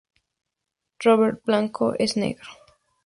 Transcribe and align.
Roberto 0.97 1.43
Blanco 1.45 1.93
es 1.93 2.17
negro. 2.17 2.47